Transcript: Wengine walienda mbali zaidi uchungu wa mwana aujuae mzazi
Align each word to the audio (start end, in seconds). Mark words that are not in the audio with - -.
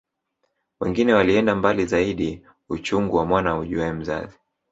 Wengine 0.79 1.13
walienda 1.13 1.55
mbali 1.55 1.85
zaidi 1.85 2.45
uchungu 2.69 3.15
wa 3.15 3.25
mwana 3.25 3.49
aujuae 3.49 3.93
mzazi 3.93 4.39